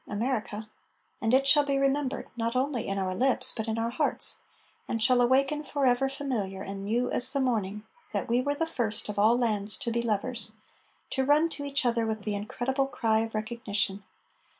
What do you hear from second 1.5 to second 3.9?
be remembered not only in our lips but in